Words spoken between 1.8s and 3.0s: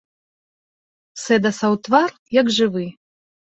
твар як жывы.